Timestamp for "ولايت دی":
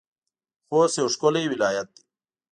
1.51-2.01